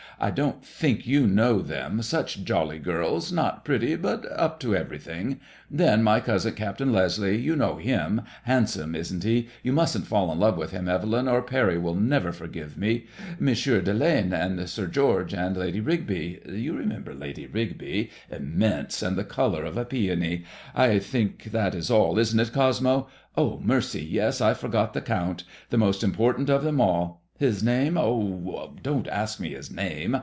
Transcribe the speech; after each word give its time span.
I 0.23 0.29
don't 0.29 0.63
think 0.63 1.07
you 1.07 1.25
know 1.25 1.63
them. 1.63 2.03
Such 2.03 2.43
jolly 2.43 2.77
girls; 2.77 3.31
not 3.31 3.65
pretty, 3.65 3.95
but 3.95 4.23
up 4.31 4.59
to 4.59 4.75
everything. 4.75 5.35
t 5.35 5.35
6S 5.35 5.37
MiUDEMOISELLE 5.37 5.39
IXB. 5.39 5.77
Then 5.87 6.03
my 6.03 6.19
cousin. 6.19 6.53
Captain 6.53 6.93
Leslie; 6.93 7.37
you 7.39 7.55
know 7.55 7.77
him? 7.77 8.21
Handsome^ 8.47 8.95
isn't 8.95 9.23
he? 9.23 9.47
You 9.63 9.73
mustn't 9.73 10.05
fall 10.05 10.31
in 10.31 10.37
love 10.39 10.57
with 10.57 10.69
him, 10.73 10.87
Evelyn, 10.87 11.27
or 11.27 11.41
Parry 11.41 11.79
will 11.79 11.95
never 11.95 12.31
forgive 12.31 12.77
me. 12.77 13.07
M. 13.41 13.51
de 13.55 13.93
Lane 13.95 14.31
and 14.31 14.69
Sir 14.69 14.85
George 14.85 15.33
and 15.33 15.57
Lady 15.57 15.79
Rigby. 15.81 16.39
You 16.47 16.73
remembei 16.73 17.19
Lady 17.19 17.47
Rigby? 17.47 18.11
Immense 18.29 19.01
I 19.01 19.07
and 19.07 19.17
the 19.17 19.23
colour 19.23 19.65
of 19.65 19.75
a 19.75 19.85
peony. 19.85 20.43
I 20.75 20.99
think 20.99 21.45
that 21.45 21.73
is 21.73 21.89
all, 21.89 22.19
isn't 22.19 22.39
it, 22.39 22.53
Cosmo? 22.53 23.07
Oh, 23.35 23.59
mercy! 23.63 24.05
yes. 24.05 24.39
I 24.39 24.53
forgot 24.53 24.93
the 24.93 25.01
Count: 25.01 25.45
the 25.71 25.79
most 25.79 26.03
important 26.03 26.47
of 26.51 26.61
them 26.63 26.79
all. 26.79 27.21
His 27.39 27.63
name? 27.63 27.97
Oh, 27.97 28.75
don't 28.83 29.07
ask 29.07 29.39
me 29.39 29.53
his 29.55 29.71
name. 29.71 30.15